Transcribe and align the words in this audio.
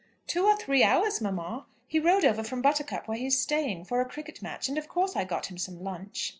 "Two 0.25 0.45
or 0.47 0.55
three 0.57 0.81
hours, 0.83 1.21
mamma. 1.21 1.67
He 1.87 1.99
rode 1.99 2.25
over 2.25 2.43
from 2.43 2.59
Buttercup 2.63 3.07
where 3.07 3.19
he 3.19 3.27
is 3.27 3.39
staying, 3.39 3.85
for 3.85 4.01
a 4.01 4.09
cricket 4.09 4.41
match, 4.41 4.67
and 4.67 4.79
of 4.79 4.87
course 4.87 5.15
I 5.15 5.25
got 5.25 5.51
him 5.51 5.59
some 5.59 5.83
lunch." 5.83 6.29